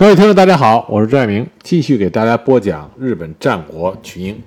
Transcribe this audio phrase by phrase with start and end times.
[0.00, 4.42] 各位听众，大家好，我是朱爱明，继续给大家播讲日本战国群英。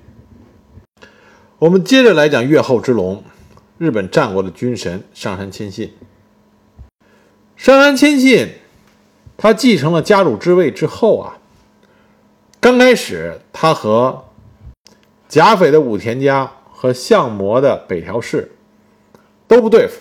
[1.58, 3.22] 我们接着来讲越后之龙，
[3.76, 5.92] 日本战国的军神上杉谦信。
[7.54, 8.48] 上杉谦信，
[9.36, 11.36] 他继承了家主之位之后啊，
[12.58, 14.24] 刚开始他和
[15.28, 18.52] 甲斐的武田家和相模的北条氏
[19.46, 20.00] 都不对付，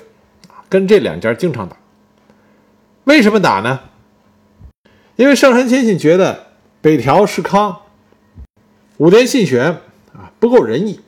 [0.69, 1.75] 跟这两家经常打。
[3.03, 3.81] 为什么打呢？
[5.21, 6.47] 因为上杉谦信觉得
[6.81, 7.81] 北条氏康、
[8.97, 9.77] 武田信玄
[10.15, 10.99] 啊不够仁义。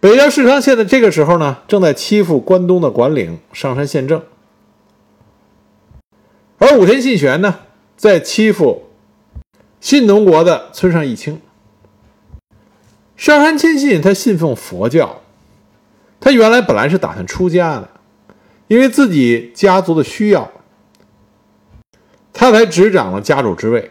[0.00, 4.20] 北条氏康现在这个时候呢，正在欺负关东的管领上杉宪政，
[6.58, 7.60] 而武田信玄呢，
[7.96, 8.88] 在欺负
[9.78, 11.40] 信浓国的村上义清。
[13.16, 15.20] 上杉谦信他信奉佛教，
[16.18, 17.88] 他原来本来是打算出家的，
[18.66, 20.50] 因为自己家族的需要。
[22.44, 23.90] 他才执掌了家主之位，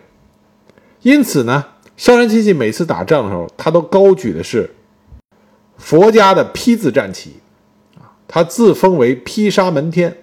[1.01, 1.65] 因此呢，
[1.97, 4.69] 上杉谦信每次打仗的时候，他都高举的是
[5.75, 7.37] 佛家的披字战旗，
[8.27, 10.17] 他自封为披沙门天。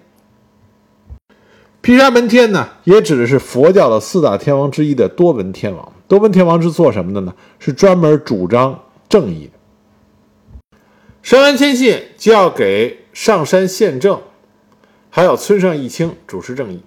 [1.81, 5.91] 披沙门天呢，也指的是佛教的四大天王之一的多闻天王。
[6.07, 7.35] 多闻天王是做什么的呢？
[7.59, 10.77] 是专门主张正义的。
[11.21, 14.21] 上杉谦信就要给上杉宪政，
[15.09, 16.81] 还有村上义清主持正义。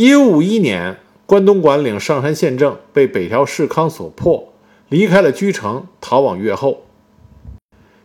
[0.00, 4.54] 一五五一年，关东管领上杉宪政被北条氏康所迫，
[4.88, 6.86] 离开了居城，逃往越后。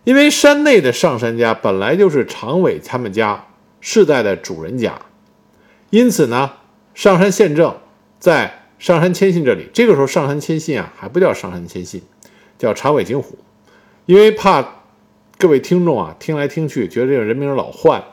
[0.04, 3.48] 因为山内的上杉家本来就是长尾他们家
[3.80, 5.00] 世代的主人家，
[5.90, 6.52] 因此呢，
[6.94, 7.74] 上杉宪政
[8.20, 9.70] 在上杉谦信这里。
[9.72, 12.02] 这个时候，上杉谦信啊还不叫上杉谦信，
[12.58, 13.38] 叫长尾景虎，
[14.06, 14.82] 因为怕
[15.38, 18.04] 各位听众啊听来听去觉得这个人名老换。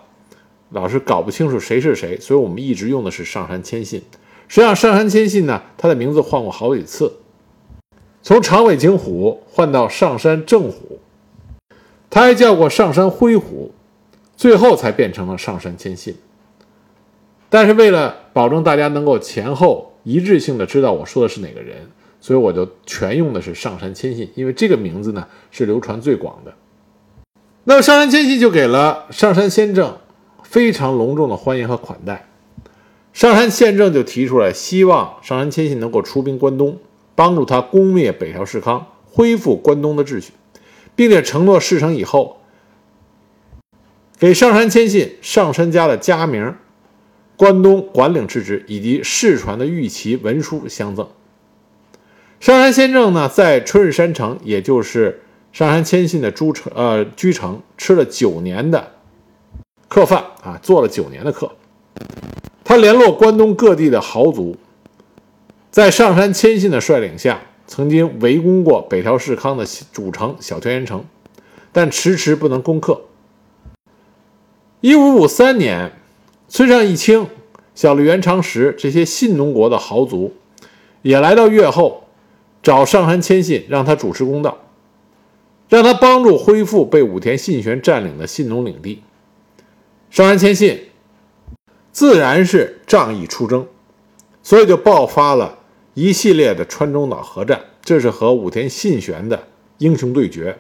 [0.72, 4.02] 老是搞不清楚谁是谁，所以我们一直用的是上杉谦信。
[4.48, 7.12] 实际上，上杉谦信呢，他的名字换过好几次，
[8.22, 10.98] 从长尾景虎换到上杉正虎，
[12.10, 13.72] 他还叫过上杉辉虎，
[14.36, 16.16] 最后才变成了上杉谦信。
[17.48, 21.90] 但是为了保证大家能够前后一致性的知道我说的是哪个人，
[22.20, 26.54] 所以我就全用的是上杉谦信，因为这个名字呢是流传最广的。
[27.64, 29.96] 那么上杉谦信就给了上杉先正。
[30.52, 32.28] 非常隆重的欢迎和款待，
[33.14, 36.76] 上杉宪政就提出来，希望上杉谦信能够出兵关东，
[37.14, 40.34] 帮助他攻灭北条氏康，恢复关东的秩序，
[40.94, 42.36] 并且承诺事成以后，
[44.18, 46.54] 给上杉谦信上杉家的家名、
[47.34, 51.08] 关东管领之职以及世传的玉旗文书相赠。
[52.40, 58.92] 上杉宪政呢，在春日山城，也就是上杉谦信的诸城呃居城，吃了九年的。
[59.92, 61.52] 客饭啊，做了九年的客。
[62.64, 64.56] 他联络关东各地的豪族，
[65.70, 71.04] 在上杉谦信的率领下，曾经围攻过北条氏康的主城小田原城，
[71.72, 73.02] 但迟迟不能攻克。
[74.80, 75.92] 一五五三年，
[76.48, 77.26] 村上义清、
[77.74, 80.32] 小笠原长实这些信浓国的豪族
[81.02, 82.04] 也来到越后，
[82.62, 84.56] 找上杉谦信，让他主持公道，
[85.68, 89.02] 让他帮助恢复被武田信玄占领的信浓领地。
[90.12, 90.88] 上杉谦信
[91.90, 93.66] 自然是仗义出征，
[94.42, 95.60] 所以就爆发了
[95.94, 99.44] 一系列的川中岛合战，这是和武田信玄的
[99.78, 100.58] 英雄对决。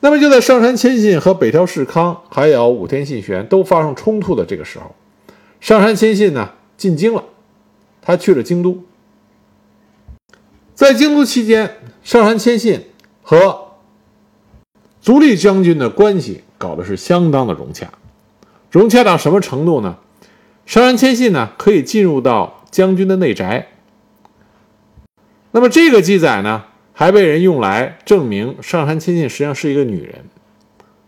[0.00, 4.94] 那么就在上杉谦信和北条氏康还有武田信玄都发生冲突的这个时候，
[5.58, 7.24] 上杉谦信呢进京了，
[8.02, 8.84] 他去了京都。
[10.74, 12.88] 在京都期间，上杉谦信
[13.22, 13.68] 和
[15.00, 17.90] 足利将军的关系搞的是相当的融洽。
[18.70, 19.98] 融洽到什么程度呢？
[20.66, 23.68] 上杉谦信呢，可以进入到将军的内宅。
[25.52, 30.26] 那么这个记载呢，还被人用来证明上杉谦信实际上是一个女人。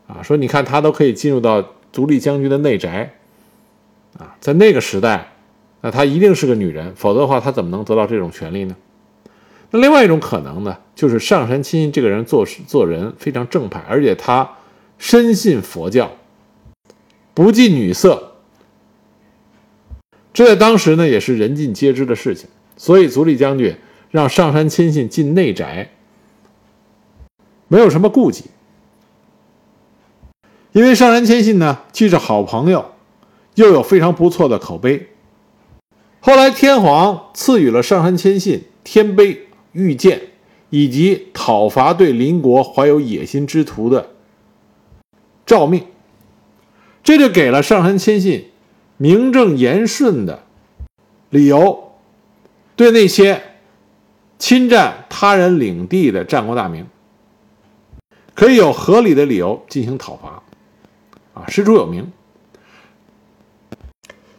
[0.06, 1.62] 啊，说你看他都可以进入到
[1.92, 3.12] 足利将军的内宅，
[4.18, 5.32] 啊，在那个时代，
[5.82, 8.74] 那她一定是个女人，否则的话，她怎么能得到这种权利呢？
[9.70, 14.50] 那另外一种可能呢，就是上杉谦信这个人做事做人非常正派，而且他
[14.98, 16.10] 深信佛教。
[17.32, 18.32] 不近女色，
[20.32, 22.48] 这在当时呢也是人尽皆知的事情。
[22.76, 23.76] 所以足利将军
[24.10, 25.90] 让上杉谦信进内宅，
[27.68, 28.44] 没有什么顾忌，
[30.72, 32.92] 因为上杉谦信呢既是好朋友，
[33.54, 35.08] 又有非常不错的口碑。
[36.20, 40.20] 后来天皇赐予了上杉谦信天碑、御剑，
[40.70, 44.10] 以及讨伐对邻国怀有野心之徒的
[45.44, 45.84] 诏命。
[47.02, 48.50] 这就给了上杉谦信
[48.96, 50.42] 名正言顺的
[51.30, 51.92] 理由，
[52.76, 53.42] 对那些
[54.38, 56.86] 侵占他人领地的战国大名，
[58.34, 60.42] 可以有合理的理由进行讨伐，
[61.34, 62.10] 啊，师出有名。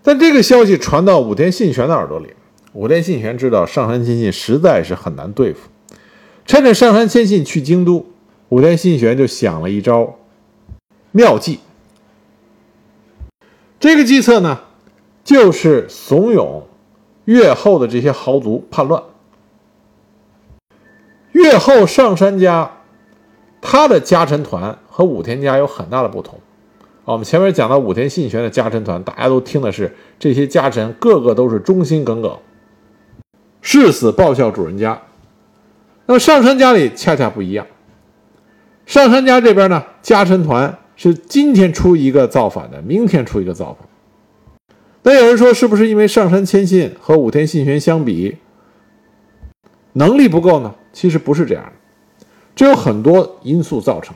[0.03, 2.33] 但这个消息传到武田信玄的耳朵里，
[2.73, 5.69] 武田信玄知道上杉谦信实在是很难对付。
[6.45, 8.05] 趁着上杉谦信去京都，
[8.49, 10.15] 武田信玄就想了一招
[11.11, 11.59] 妙计。
[13.81, 14.59] 这个计策呢，
[15.23, 16.61] 就是怂恿
[17.25, 19.01] 越后的这些豪族叛乱。
[21.31, 22.71] 越后上杉家，
[23.59, 26.39] 他的家臣团和武田家有很大的不同。
[27.05, 32.37] 我们前面讲到武田信玄的家臣团，大家都听的是这些家臣个个都是忠心耿耿，
[33.61, 35.01] 誓死报效主人家。
[36.05, 37.65] 那么上杉家里恰恰不一样，
[38.85, 40.77] 上杉家这边呢，家臣团
[41.09, 43.87] 是今天出一个造反的，明天出一个造反。
[45.01, 48.37] 那有人说，是不是因为上杉谦信和武田信玄相比，
[49.93, 50.75] 能力不够呢？
[50.93, 54.15] 其实不是这样的，这有很多因素造成。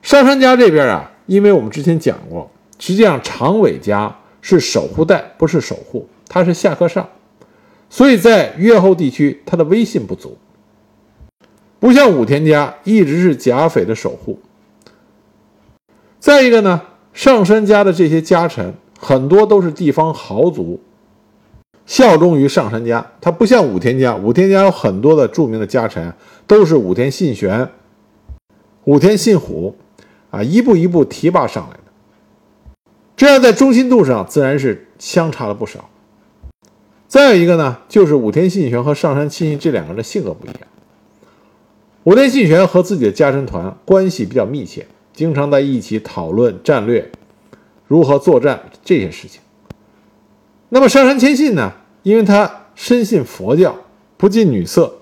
[0.00, 1.12] 上杉家这边啊。
[1.26, 2.48] 因为我们之前讲过，
[2.78, 7.06] 实际上长尾家是守护带，不是守护，他是下克上，
[7.90, 10.38] 所以在越后地区他的威信不足，
[11.80, 14.38] 不像武田家一直是甲斐的守护。
[16.26, 16.82] 再一个呢，
[17.12, 20.80] 上杉家的这些家臣很多都是地方豪族，
[21.86, 26.12] 效忠于上杉家，他不像武田家，武田家有很多的著名的家臣
[26.44, 27.68] 都是武田信玄、
[28.86, 29.76] 武田信虎。
[30.30, 32.82] 啊，一步一步提拔上来的，
[33.16, 35.88] 这样在忠心度上自然是相差了不少。
[37.06, 40.58] 再有一个呢，就是武田信玄和上杉亲信这两个人的性格不一样。
[42.02, 47.10] 武田信玄和自己的家臣团关系比较密切，经常在一起讨论战略，
[47.86, 49.40] 如何作战这些事情。
[50.68, 51.72] 那么上杉谦信呢，
[52.02, 53.74] 因为他深信佛教，
[54.18, 54.96] 不近女色，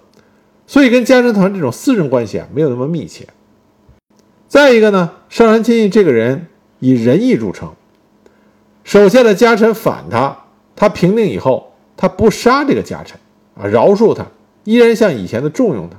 [0.69, 3.27] 所以跟家臣团这种私人关系啊，没有那么密切。
[4.47, 6.47] 再一个呢，上杉谦信这个人
[6.79, 7.73] 以仁义著称，
[8.85, 10.45] 手下的家臣反他，
[10.77, 13.19] 他平定以后，他不杀这个家臣
[13.57, 14.25] 啊，饶恕他，
[14.63, 15.97] 依然像以前的重用他。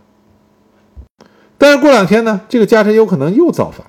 [1.57, 3.85] 但是过两天呢，这个家臣有可能又造反。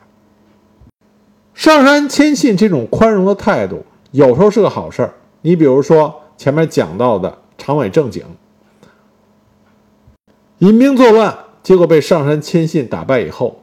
[1.56, 5.14] 上山谦信这种宽容的态度，有时候是个好事儿。
[5.40, 8.22] 你比如说前面讲到的长尾正景，
[10.58, 13.62] 引兵作乱，结果被上山谦信打败以后。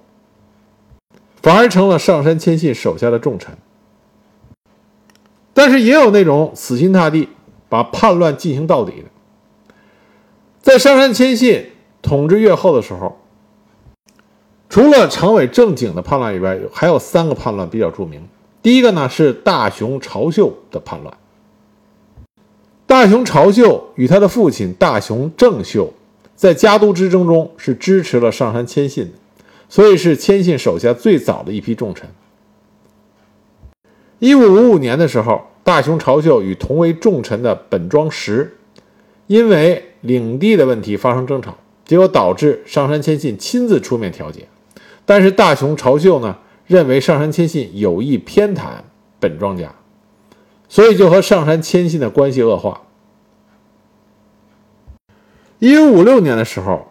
[1.44, 3.56] 反而成了上山谦信手下的重臣，
[5.54, 7.30] 但是也有那种死心塌地
[7.70, 9.80] 把叛乱进行到底的。
[10.62, 13.20] 在上山谦信统治越后的时候，
[14.74, 18.28] 除了长尾正景的叛乱以外，还有三个叛乱比较著名。
[18.64, 21.16] 第一个呢是大雄朝秀的叛乱。
[22.88, 25.94] 大雄朝秀与他的父亲大雄正秀
[26.36, 29.12] 在家督之争中是支持了上杉谦信的。
[29.70, 32.10] 所以是谦信手下最早的一批重臣。
[34.18, 38.58] 一五五五年的时候，大雄朝秀与同为重臣的本庄实，
[39.28, 41.56] 因为领地的问题发生争吵，
[41.86, 44.48] 结果导致上杉谦信亲自出面调解。
[45.06, 48.68] 但是大雄朝秀呢，认为上杉谦信有意偏袒
[49.20, 49.74] 本庄家，
[50.68, 52.82] 所以就和上杉谦信的关系恶化。
[55.60, 56.88] 一五五六年的时候。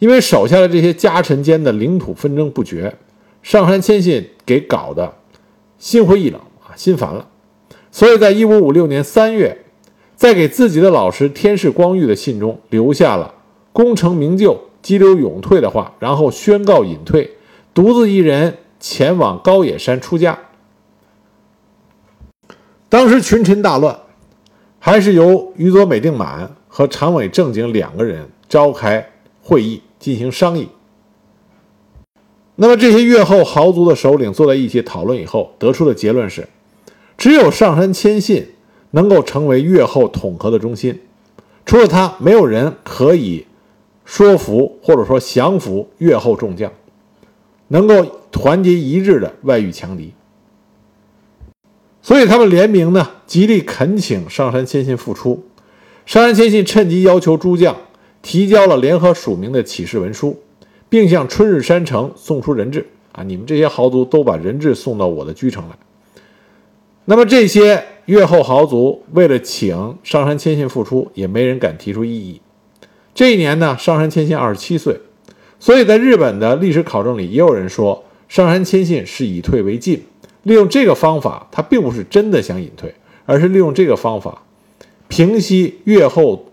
[0.00, 2.94] 因为手下的这些家臣间的领土纷争不绝，
[3.42, 5.14] 上杉谦信给搞得
[5.78, 7.26] 心灰意冷啊，心烦了，
[7.90, 9.64] 所以在一五五六年三月，
[10.14, 13.32] 在给自己的老师天士光裕的信中留下了
[13.72, 17.30] “功成名就，激流勇退”的话，然后宣告隐退，
[17.74, 20.38] 独自一人前往高野山出家。
[22.88, 23.98] 当时群臣大乱，
[24.78, 29.10] 还是由宇佐美定满和长尾正景两个人召开。
[29.46, 30.70] 会议进行商议，
[32.54, 36.48] 那么这些越后豪族的首领坐在一起讨论以后，得出的结论是，
[37.18, 38.54] 只有上杉谦信
[38.92, 40.98] 能够成为越后统合的中心，
[41.66, 43.46] 除了他，没有人可以
[44.06, 46.72] 说服或者说降服越后众将，
[47.68, 50.12] 能够团结一致的外御强敌。
[52.02, 55.44] 所以他们联名呢，极力恳请上杉谦信复出。
[56.06, 57.76] 上杉谦信趁机要求诸将。
[58.26, 60.40] 提交了联合署名的启事文书，
[60.88, 63.22] 并向春日山城送出人质啊！
[63.22, 65.76] 你们这些豪族都把人质送到我的居城来。
[67.04, 72.40] 那么这些越后豪族为了请上杉谦信复出，也没人敢提出异议。
[73.14, 74.98] 这一年呢，上杉谦信二十七岁，
[75.64, 80.04] 所以在日本的历史考证里，也有人说上杉谦信是以退为进，
[80.42, 82.94] 利用这个方法，他并不是真的想隐退，
[83.24, 84.42] 而是利用这个方法。
[85.08, 86.44] 平息越后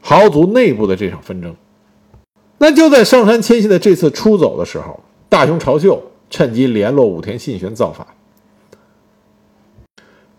[0.00, 1.54] 豪族内部的这场纷争。
[2.58, 8.04] 那就在上杉谦信的这次出走的时候，大雄朝秀趁机联络武田信玄造反。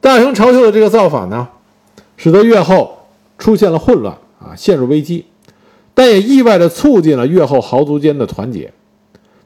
[0.01, 1.47] 大雄朝秀的这个造反呢，
[2.17, 5.27] 使得越后出现了混乱啊，陷入危机，
[5.97, 8.71] 但也意外的促进了越后豪族间的团结。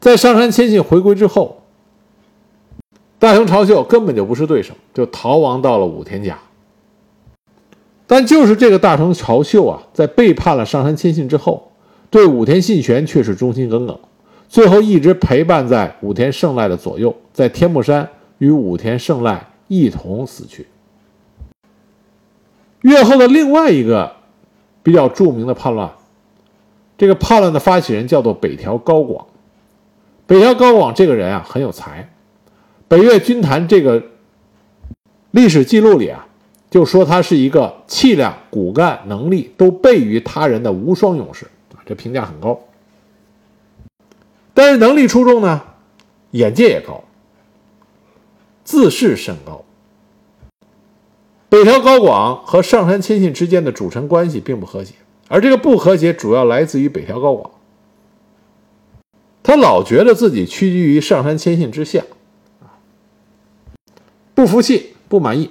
[0.02, 1.62] 在上杉谦信回归之后，
[3.18, 6.38] 大雄朝秀根本就不是对手，就逃亡到了武田家。
[8.06, 11.72] 但就是这个大雄朝秀啊，在背叛了上杉谦信之后，
[12.10, 13.98] 对武田信玄却是忠心耿耿，
[14.50, 20.68] 最后一直陪伴在武田胜赖的左右，在天目山与武田胜赖一同死去。
[22.82, 24.12] 越后的另外一个
[24.84, 25.90] 比较著名的叛乱，
[27.02, 29.26] 这个叛乱的发起人叫做北条高广。
[30.28, 32.08] 北条高广这个人啊很有才，
[32.88, 34.04] 北越军坛这个
[35.32, 36.28] 历史记录里啊，
[36.70, 42.60] 就说他是一个气量、骨干、能力都倍于他人的无双勇士啊，这评价很高。
[44.54, 45.60] 但是能力出众呢，
[46.30, 47.04] 眼界也高，
[48.64, 49.66] 自视甚高。
[51.50, 54.94] 北条高广和上杉谦信之间的主臣关系并不和谐，
[55.32, 57.52] 而这个不和谐主要来自于北条高广。
[59.42, 62.04] 他老觉得自己屈居于上杉谦信之下，
[64.36, 65.50] 不服气、不满意，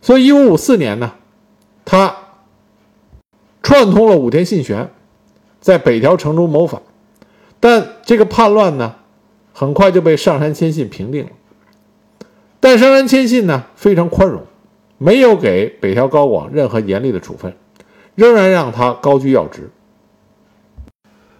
[0.00, 1.14] 所以一五五四年呢，
[1.84, 2.16] 他
[3.64, 4.90] 串通了武田信玄，
[5.60, 6.80] 在北条城中谋反，
[7.58, 8.94] 但这个叛乱呢，
[9.52, 11.30] 很快就被上杉谦信平定了。
[12.60, 14.44] 但上杉谦信呢，非常宽容，
[14.98, 17.54] 没有给北条高广任何严厉的处分，
[18.20, 19.70] 仍然让他高居要职。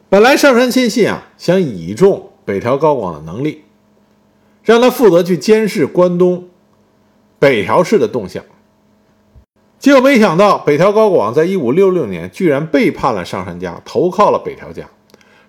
[0.09, 3.65] 本来上杉谦信啊想倚重北条高广的能力，
[4.65, 6.49] 让他负责去监视关东
[7.39, 8.43] 北条氏的动向。
[9.79, 14.89] 结果没想到北条高广在一五六六年居然背叛了上杉家，投靠了北条家，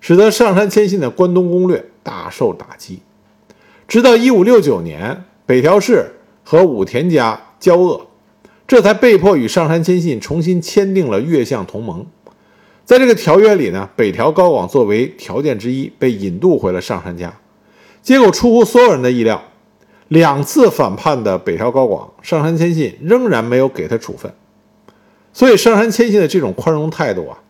[0.01, 3.01] 使得上杉谦信的关东攻略大受打击。
[3.88, 6.11] 直到一五六九年，北条氏
[6.43, 8.07] 和武田家交恶，
[8.71, 12.05] 这才被迫与上杉谦信重新签订了越相同盟。
[12.85, 17.37] 在这个条约里呢，北条高广作为条件之一被引渡回了上杉家，
[18.01, 19.43] 结果出乎所有人的意料，
[20.07, 24.33] 两次反叛的北条高广，上杉谦信仍然没有给他处分，
[25.33, 27.43] 所以上杉谦信的这种宽容态度啊，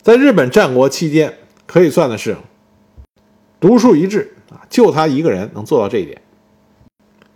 [0.00, 1.34] 在日本战国期间
[1.66, 2.36] 可以算的是
[3.58, 6.22] 独树一帜啊，就他一个人能做到这一点。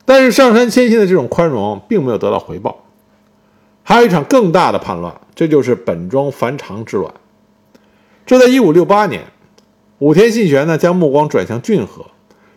[0.04, 2.84] 但是上杉谦信的这种宽容并没有得到回报。
[3.84, 7.12] 还有一场更大的叛乱，这就是本庄繁长之乱。
[8.24, 9.24] 这在一五六八年，
[9.98, 12.06] 武田信玄呢将目光转向骏河，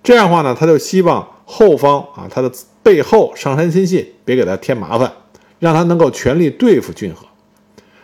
[0.03, 2.51] 这样的话呢，他就希望后方啊他的
[2.83, 5.11] 背后上杉谦信别给他添麻烦，
[5.57, 7.25] 让他能够全力对付骏河。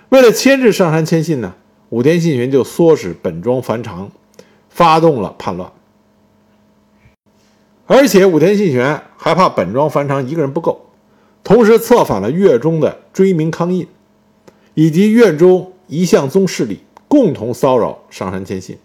[0.09, 1.53] 为了牵制上杉谦信呢，
[1.89, 4.09] 武田信玄就唆使本庄繁长
[4.69, 5.71] 发动了叛乱，
[7.93, 10.89] 而且武田信玄还怕本庄繁长一个人不够。
[11.43, 13.85] 同时策反了越中的追名康印，
[14.75, 16.79] 以及越中一向宗势力，
[17.09, 18.77] 共同骚扰上杉谦信，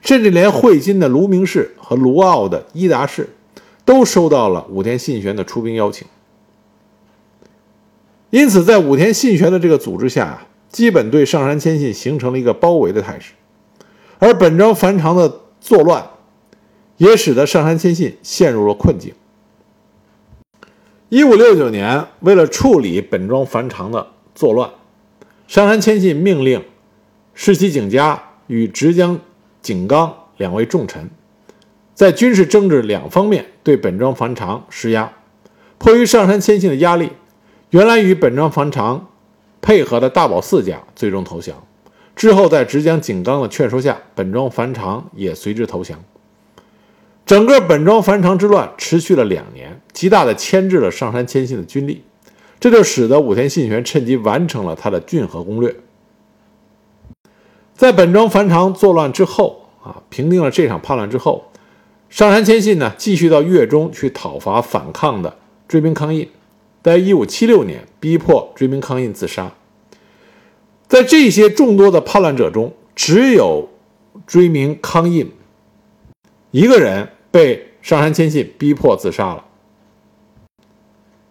[0.00, 3.28] 甚至连会津的卢明氏和卢奥的伊达氏，
[3.84, 6.06] 都收到了武田信玄的出兵邀请。
[8.30, 13.32] 因此，在武田信玄的这个组织下啊，基本对上杉谦信形成了一个包围的态势。
[14.20, 16.06] 而本庄繁长的作乱，
[16.96, 19.12] 也使得上杉谦信陷入了困境。
[21.08, 24.70] 一五六九年，为了处理本庄繁长的作乱，
[25.46, 26.64] 上杉谦信命令
[27.34, 29.20] 世袭景家与直江
[29.62, 31.08] 景纲两位重臣，
[31.94, 35.12] 在军事、政治两方面对本庄繁长施压。
[35.78, 37.10] 迫于上杉谦信的压力，
[37.70, 39.08] 原来与本庄繁长
[39.60, 41.54] 配合的大宝寺家最终投降。
[42.16, 46.02] 之后，在直江景纲的劝说下，本庄繁长也随之投降。
[47.26, 52.02] 整个本庄繁长之乱持续了两年，极大的牵制了上杉谦信的军力，
[52.60, 55.74] 这就使得武田信玄趁机完成了他的骏河攻略。
[57.74, 61.50] 在本庄繁长作乱之后啊，平定了这场叛乱之后，
[62.10, 66.28] 上杉谦信呢继续到越中去讨伐反抗的追兵康印，
[66.82, 69.52] 在一五七六年逼迫追兵康印自杀。
[70.86, 73.70] 在这些众多的叛乱者中，只有
[74.26, 75.32] 追名康印
[76.54, 77.10] 一个人。
[77.34, 79.44] 被上杉谦信逼迫自杀了。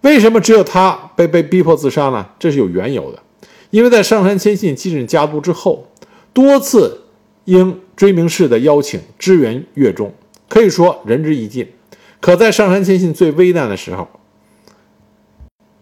[0.01, 2.27] 为什么只有他被被逼迫自杀呢？
[2.37, 3.23] 这是有缘由的。
[3.69, 5.87] 因为在上杉谦信继任家督之后，
[6.33, 7.03] 多次
[7.45, 10.13] 应追名士的邀请支援越中，
[10.49, 11.71] 可以说仁至义尽。
[12.19, 14.09] 可在上杉谦信最危难的时候，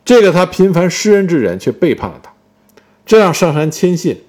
[0.06, 2.32] 这个他频繁施恩之人却背叛了他，
[3.08, 4.22] 这让上杉谦信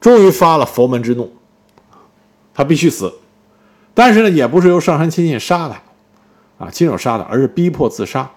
[0.00, 1.30] 终于发了佛门之怒，
[2.54, 3.12] 他必须死。
[3.98, 8.30] 但是呢，也不是由上杉谦信杀他，啊，亲手杀他，而是逼迫自杀。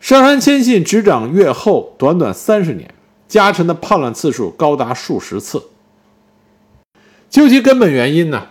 [0.00, 2.92] 上杉谦信执掌越后短短三十年，
[3.28, 5.62] 家臣的叛乱次数高达数十次。
[7.28, 8.48] 究其根本原因呢，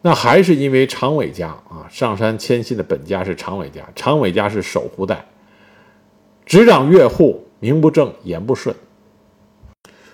[0.00, 1.84] 那还是因为长尾家啊。
[1.90, 5.26] 上杉谦信的本家是长尾家，长尾家是守护代，
[6.46, 8.74] 执掌越户，名不正言不顺。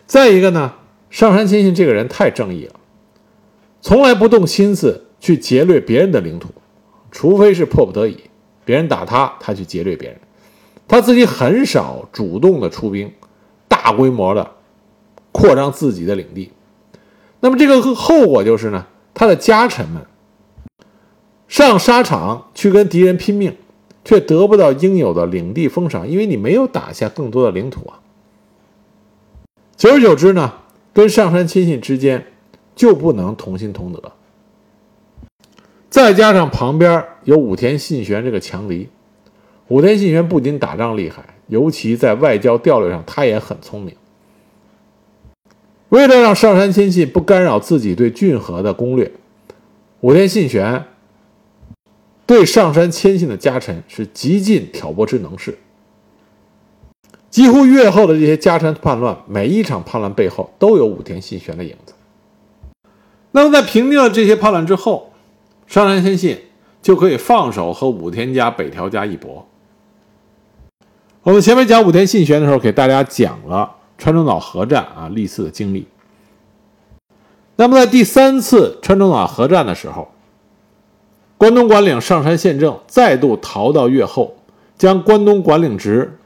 [0.07, 0.75] 再一个呢，
[1.09, 2.81] 上杉谦信这个人太正义了，
[3.85, 6.49] 从来不动心思去劫掠别人的领土，
[7.11, 8.17] 除非是迫不得已，
[8.64, 10.19] 别人打他，他去劫掠别人，
[10.88, 13.12] 他自己很少主动的出兵，
[13.69, 14.53] 大规模的
[15.33, 16.50] 扩张自己的领地。
[17.41, 20.07] 那么这个后果就是呢，他的家臣们
[21.47, 23.55] 上沙场去跟敌人拼命，
[24.03, 28.00] 却得不到应有的领地封赏，因为你没有打下更多的领土啊。
[29.76, 30.55] 久而久之呢，
[30.95, 32.29] 跟上山亲信之间
[32.75, 34.12] 就不能同心同德。
[35.88, 38.88] 再加上旁边有武田信玄这个强敌，
[39.69, 43.95] 武田信玄不仅打仗厉害，尤其在外交调略上他也很聪明。
[45.90, 49.12] 为了让上杉谦信不干扰自己对骏河的攻略，
[50.00, 50.85] 武田信玄
[52.26, 55.57] 对上杉谦信的家臣是极尽挑拨之能事。
[57.31, 61.94] 几乎越后的这些家臣叛乱，每一场叛乱背后都有武田信玄的影子。
[63.37, 65.11] 那么在平定了这些叛乱之后，
[65.67, 66.38] 上杉谦信
[66.81, 69.45] 就可以放手和武田家、北条家一搏。
[71.25, 73.73] 我们前面讲武田信玄的时候，给大家讲了。
[73.99, 75.87] 川中岛合战啊，历次的经历。
[77.57, 80.12] 那么在第三次川中岛合战的时候，
[81.37, 84.37] 关东管领上杉宪政再度逃到越后，
[84.76, 86.19] 将关东管领职、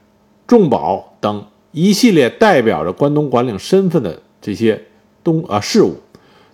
[0.46, 4.86] 重宝等一系列代表着关东管领身份的这些
[5.22, 5.96] 东啊事务，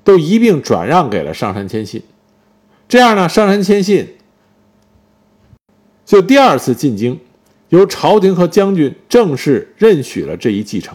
[0.04, 2.02] 都一并转让给了上杉谦信。
[2.86, 4.14] 这样呢，上杉谦信
[6.04, 7.18] 就第二次进京，
[7.70, 10.94] 由朝廷和将军正式认许了这一继承。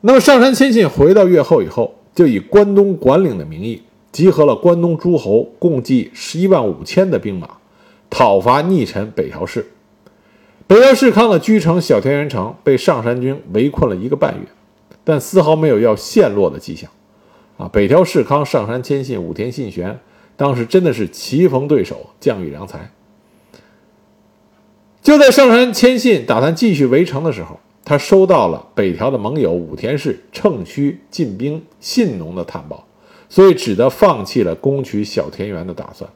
[0.00, 7.58] 那么上杉谦信回到越后以后，就以关东管领的名义，集合了关东诸侯共计十一万五千的兵马，
[8.08, 9.70] 讨伐逆臣北条氏。
[10.66, 14.46] 北条氏康的居城小田原城被上杉军围困了一个半月，
[15.10, 16.88] 但丝毫没有要陷落的迹象。
[17.56, 19.98] 啊，北条氏康、上杉谦信、武田信玄，
[20.36, 22.92] 当时真的是棋逢对手，将遇良才。
[25.02, 32.86] 就在上杉谦信打算继续围城的时候，他收到了北条的盟友武田氏乘虚进兵信浓的探报，
[33.28, 36.08] 所以只得放弃了攻取小田园的打算。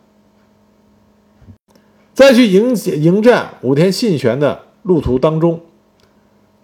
[2.13, 5.61] 在去迎迎战武田信玄的路途当中，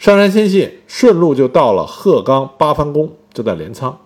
[0.01, 3.99] 上杉谦信顺路就到了鹤冈八幡宫，就在镰仓，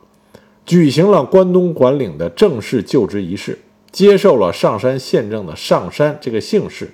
[0.66, 3.60] 举行了关东管领的正式就职仪式，
[3.92, 6.90] 接受了上山宪政的上山这个姓氏。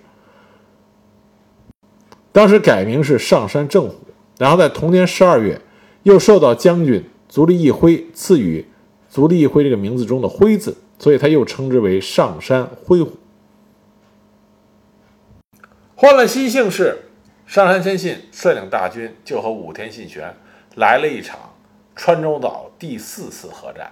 [2.31, 3.95] 当时改名是上山正虎，
[4.37, 5.63] 然后在同年十二月，
[6.03, 8.67] 又受到将军足利义辉赐予
[9.09, 13.13] 足利义辉这个名字中的辉字，所以他又称之为上山辉虎。
[15.95, 16.99] 换了新姓氏，
[17.51, 20.33] 上杉谦信率领大军就和武田信玄
[20.77, 21.53] 来了一场
[21.97, 23.91] 川中岛第四次合战。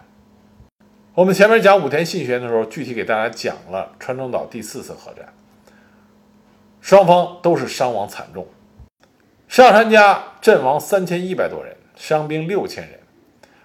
[1.13, 5.35] 我们前面讲武田信玄的时候，具体给大家讲了川中岛第四次合战。
[6.81, 8.47] 双方都是伤亡惨重，
[9.49, 13.01] 上杉家阵亡三千一百多人，伤兵六千人；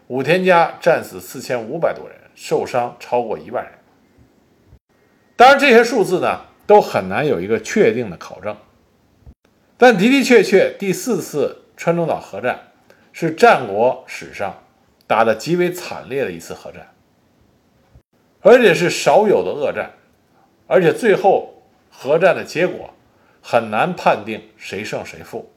[0.08, 3.74] 武田家战死四千五百多人，受伤超过一万人。
[5.36, 8.58] 当然，这些数字呢都很难有一个确定的考证，
[9.78, 12.72] 但的的确确，第四次川中岛合战
[13.12, 14.64] 是战国史上
[15.08, 16.88] 打得极为惨烈的一次合战，
[18.42, 19.92] 而且是少有的恶战，
[20.68, 22.94] 而且最后合战的结果。
[23.46, 25.52] 很难判定谁胜谁负。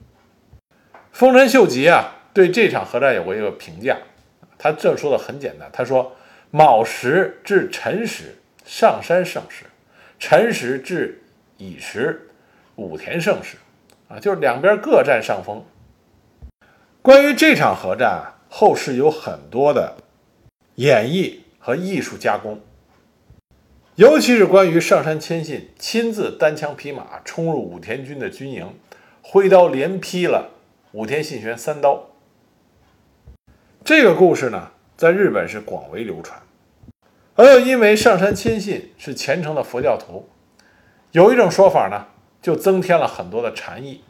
[1.13, 3.97] 丰臣秀吉啊，对这场合战有过一个评价，
[4.59, 6.17] 他这说的很简单，他说
[6.51, 9.67] ：“卯时至辰时，上山胜时；
[10.19, 11.23] 辰时至
[11.59, 12.29] 乙时，
[12.75, 13.57] 武田胜时。”
[14.09, 15.64] 啊，就是两边各占上风。
[17.03, 19.97] 关于这场合战啊，后世有很多的
[20.77, 22.61] 演绎和艺术加工。
[23.97, 28.75] 尤其是关于上杉谦信亲自单枪匹马冲入武田军的军营，
[29.23, 30.51] 挥刀连劈了
[30.92, 32.11] 武田信玄三刀。
[33.83, 36.38] 这个故事呢，在日本是广为流传。
[37.37, 40.29] 而又因为上杉谦信是虔诚的佛教徒，
[41.12, 42.07] 有一种说法呢，
[42.47, 44.05] 就增添了很多的禅意。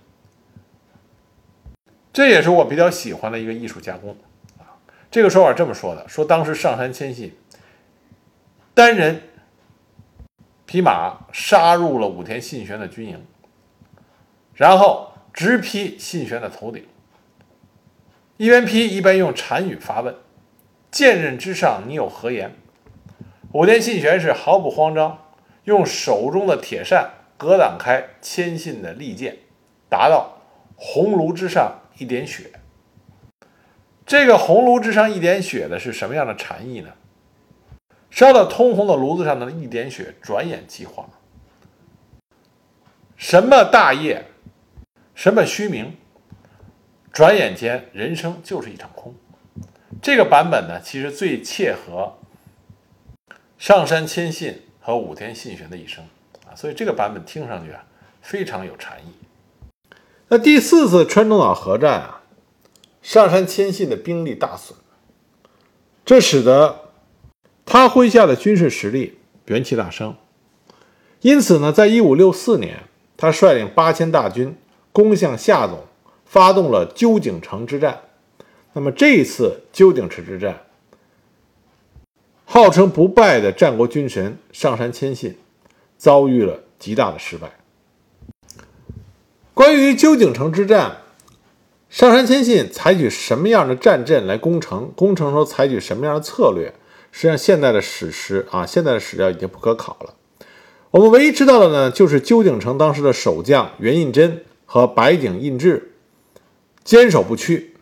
[2.12, 4.14] 这也是我比较喜欢的一个艺术加工
[4.58, 4.76] 啊。
[5.10, 7.34] 这个说法这么说的：说当时上杉谦信
[8.74, 9.22] 单人
[10.66, 13.24] 匹马杀入了武田信玄的军营，
[14.52, 16.86] 然后直劈信玄的头顶，
[18.36, 20.14] 一边劈一边用禅语发问
[20.92, 22.54] ：“剑刃之上，你有何言？”
[23.52, 25.24] 武田信玄是毫不慌张，
[25.64, 29.38] 用手中的铁扇格挡开谦信的利剑，
[29.88, 30.38] 达到
[30.74, 32.50] 红炉之上一点血。
[34.04, 36.94] 这个红炉之上一点血的是什么样的禅意呢？
[38.10, 41.08] 烧得通红的炉子上的一点血，转眼即化。
[43.16, 44.26] 什么大业，
[45.14, 45.96] 什么虚名，
[47.12, 49.14] 转眼间人生就是一场空。
[50.00, 52.18] 这个版本呢，其实最切合。
[53.58, 56.04] 上山谦信和武田信玄的一生，
[56.56, 57.84] 所以这个版本听上去啊
[58.22, 59.12] 非常有禅意。
[60.28, 62.22] 那第四次川中岛合战啊，
[63.02, 64.76] 上山谦信的兵力大损，
[66.04, 66.90] 这使得
[67.64, 70.16] 他麾下的军事实力元气大伤。
[71.20, 72.80] 因此呢，在一五六四年，
[73.16, 74.56] 他率领八千大军
[74.92, 75.84] 攻向夏总，
[76.24, 78.00] 发动了鸠井城之战。
[78.72, 80.62] 那么这一次鸠井城之战。
[82.44, 85.36] 号称不败的战国军神上杉谦信
[85.96, 87.50] 遭遇了极大的失败。
[89.54, 90.98] 关于鸠井城之战，
[91.88, 94.92] 上杉谦信采取什么样的战阵来攻城？
[94.94, 96.74] 攻城时候采取什么样的策略？
[97.10, 100.14] 实际上，现在的史实啊，现在的史料已经不可考了。
[100.90, 105.92] 我们唯一知道的呢，就是鸠井城当时的守将袁胤真和白井印制
[106.84, 107.74] 坚守不屈，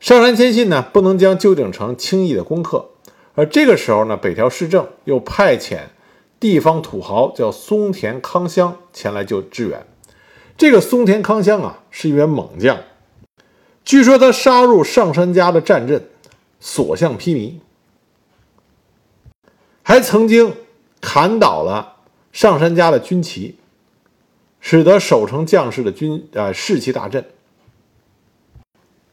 [0.00, 2.90] 上杉谦信呢不能将鸠井城轻易的攻克。
[3.36, 5.82] 而这个时候呢，北条氏政又派遣
[6.44, 9.86] 地方土豪叫松田康香前来就支援。
[10.58, 12.80] 这个松田康香啊，是一员猛将，
[13.82, 16.06] 据说他杀入上杉家的战阵，
[16.60, 17.54] 所向披靡，
[19.82, 20.54] 还曾经
[21.00, 21.96] 砍倒了
[22.30, 23.56] 上杉家的军旗，
[24.60, 27.24] 使得守城将士的军啊士气大振。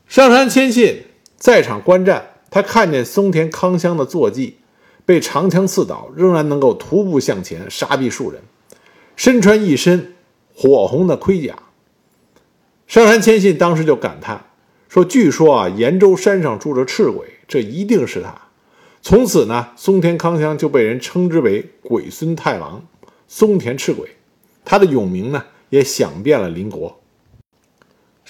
[0.05, 1.05] 上杉谦信
[1.37, 2.27] 在场观战。
[2.49, 4.57] 他看见松田康香的坐骑
[5.05, 8.41] 被长枪刺倒，仍然能够徒步向前，杀毙数人，
[9.15, 10.13] 身穿一身
[10.55, 11.55] 火红的盔甲。
[12.87, 14.45] 上杉谦信当时就感叹
[14.89, 18.35] 说：“据说啊，岩州山上住着赤鬼，这一定是他。”
[19.01, 22.85] 从此呢，松田康香就被人称之为鬼孙太郎
[23.27, 24.07] 松田赤鬼，
[24.63, 27.00] 他的永名呢也响遍了邻国。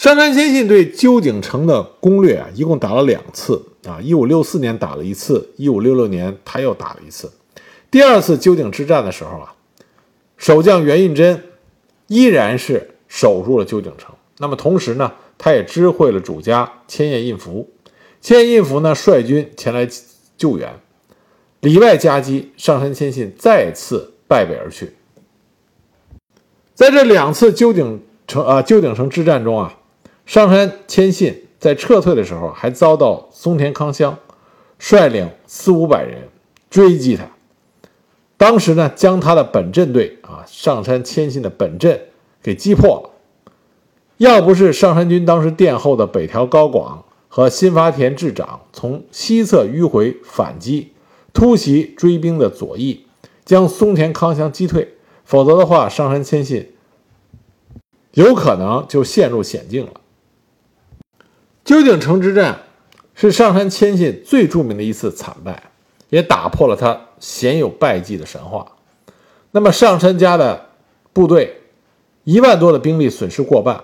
[0.02, 3.64] 上杉谦信对鸠井城的攻略啊，一共打了两次。
[3.86, 7.32] 啊，一五六四年打了一次，一五六六年他又打了一次。
[7.92, 9.54] 第二次鸠井之战的时候啊，
[10.38, 11.44] 守将袁印真
[12.08, 14.12] 依然是守住了鸠井城。
[14.40, 17.70] 那么同时呢，他也知会了主家千叶印福，
[18.20, 19.88] 千叶印福呢率军前来
[20.36, 20.80] 救援，
[21.60, 24.96] 里外夹击，上杉谦信再次败北而去。
[26.74, 29.78] 在这两次鸠井城啊鸠井城之战中啊，
[30.26, 31.44] 上杉谦信。
[31.62, 34.18] 在撤退的时候，还遭到松田康香
[34.80, 36.28] 率领四五百人
[36.72, 37.24] 追击他。
[38.36, 42.02] 当时呢，将他的本阵队啊，上山谦信的本阵
[42.42, 43.12] 给击破了。
[44.18, 50.94] 要不是上山军当时殿后的北条高广和新发田智长从西侧迂回反击，
[51.32, 53.06] 突袭追兵的左翼，
[53.46, 56.72] 将松田康香击退，否则的话，上山谦信
[58.14, 60.01] 有可能就陷入险境了。
[61.64, 62.60] 鸠井城之战
[63.14, 65.72] 是上杉谦信最著名的一次惨败，
[66.10, 68.72] 也打破了他鲜有败绩的神话。
[69.52, 70.68] 那么上杉家的
[71.14, 71.62] 部队
[72.24, 73.84] 一万多的兵力损失过半。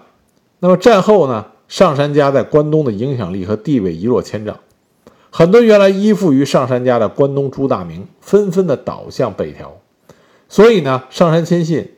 [0.59, 1.45] 那么战后呢？
[1.67, 4.57] 上杉家在关东的影响力和地位一落千丈，
[5.29, 9.77] 很多原来依附于上杉家的关东诸大名纷纷的倒向北条。
[10.47, 11.91] 所以呢，上杉谦信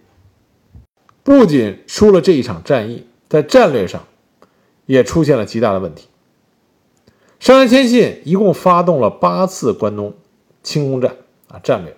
[1.21, 4.03] 不仅输了这一场战役，在战略上。
[4.89, 6.08] 也出现了极大的问题。
[7.39, 10.15] 上杉谦信一共发动了八次关东
[10.63, 11.15] 轻攻战
[11.47, 11.95] 啊战略，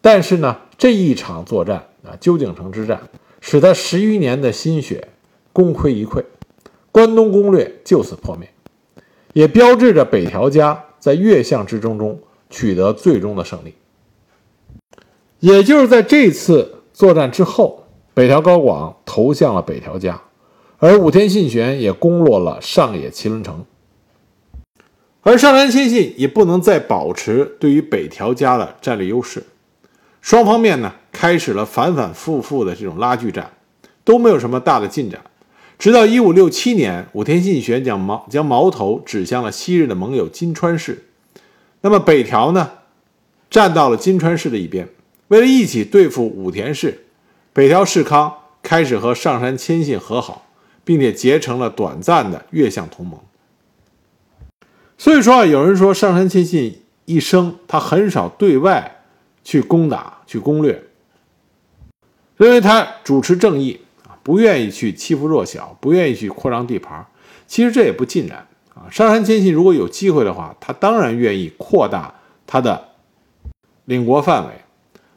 [0.00, 3.00] 但是呢，这一场作战啊鸠井城之战，
[3.40, 5.08] 使他十余年的心血
[5.52, 6.24] 功亏一篑，
[6.92, 8.48] 关东攻略就此破灭，
[9.32, 13.74] 也标志着北条家在越相之争中取得最终的胜利。
[15.40, 20.22] 也就是在这次作战之后，北条高广投向了北条家。
[20.84, 23.64] 而武田信玄也攻落了上野麒麟城，
[25.20, 29.44] 而上杉谦信也不能再保持对于北条家的战略优势，
[30.20, 33.52] 双方面呢开始了反反复复的这种拉锯战，
[34.02, 35.20] 都没有什么大的进展。
[35.78, 41.04] 直到一五六七年，武田信玄将矛将矛头指向了昔日的盟友金川氏，
[41.82, 42.72] 那么北条呢
[43.48, 44.88] 站到了金川氏的一边，
[45.28, 47.04] 为了一起对付武田氏，
[47.52, 50.48] 北条氏康开始和上杉谦信和好，
[50.84, 53.20] 并且结成了短暂的越相同盟。
[54.98, 59.02] 所以说啊，有人说上杉谦信一生他很少对外
[59.42, 60.82] 去攻打、去攻略，
[62.36, 67.04] 认为他主持正义啊，不愿意去欺负弱小，不愿意去扩张地盘。
[67.48, 68.86] 其实这也不尽然啊。
[68.90, 72.14] 上杉谦信如果有机会的话，他当然愿意扩大
[72.46, 72.90] 他的
[73.84, 74.52] 领国范围，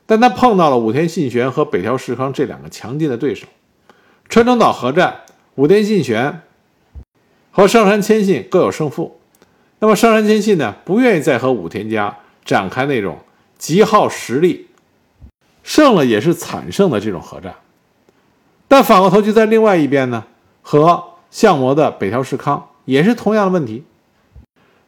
[0.08, 3.46] 但他碰到了武田信玄和北条氏康这两个强劲的对手。
[4.28, 5.22] 川中岛合战，
[5.56, 6.42] 武田信玄
[7.52, 9.20] 和上杉谦信各有胜负。
[9.80, 13.20] 那么上杉谦信呢，不愿意再和武田家展开那种
[13.58, 14.68] 极耗实力、
[15.64, 17.56] 胜了也是惨胜的这种合战。
[18.68, 20.26] 但反过头就在另外一边呢，
[20.62, 23.84] 和相模的北条氏康也是同样的问题，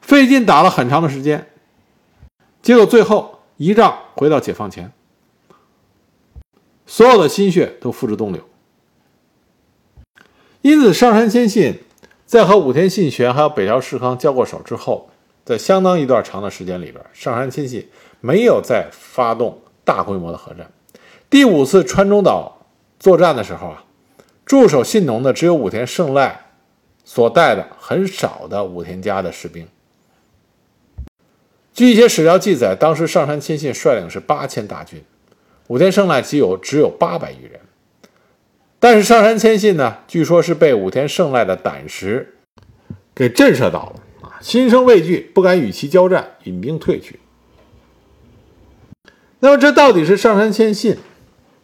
[0.02, 1.48] 费劲打了很长的时间，
[2.62, 4.92] 结果最后一仗回到解放前，
[6.86, 8.42] 所有的心血都付之东流。
[10.68, 11.80] 因此，上杉谦信。
[12.26, 15.10] 在和武田信玄还有北条氏康交过手之后，
[15.46, 17.88] 在相当一段长的时间里边，上杉谦信
[18.20, 20.70] 没有再发动大规模的核战。
[21.30, 22.68] 第五次川中岛
[23.00, 23.86] 作战的时候啊，
[24.46, 26.48] 驻守信浓的只有武田胜赖
[27.06, 29.66] 所带的很少的武田家的士兵。
[31.74, 35.02] 据一些史料记载，当时上杉谦信率领是八千大军，
[35.68, 37.62] 武田胜赖只有只有八百余人。
[38.80, 42.36] 但是上杉谦信呢，据说是被武田胜赖的胆识
[43.16, 47.20] 给震慑到了啊，心生畏惧，不敢与其交战，引兵退去。
[49.40, 50.98] 那么这到底是上杉谦信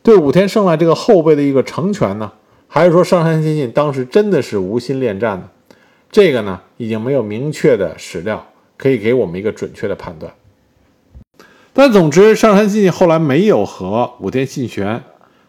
[0.02, 2.34] 对武田胜赖这个后辈的一个成全呢，
[2.68, 5.50] 还是说上杉谦信当时真的是无心恋战呢？
[6.12, 10.34] 这个呢，已经没有明确的史料可以给我们一个准确的判断。
[11.74, 15.04] 但总之，上杉谦信后来没有和武田信玄。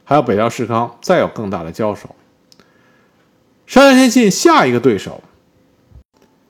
[0.04, 2.14] 还有北条氏康再有更大的交手。
[3.66, 5.22] 上杉谦信下一个对手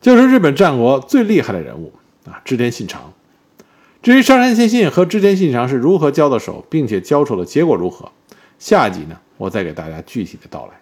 [0.00, 1.92] 就是日本战国最厉害的人物
[2.26, 3.12] 啊，织田信长。
[4.02, 8.12] 至于上杉谦信和织田信长是如何交的手，并且交手的结果如何，
[8.58, 10.78] 下一集呢，我再给大家具体的道来。